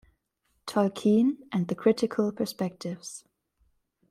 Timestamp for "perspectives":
2.31-3.23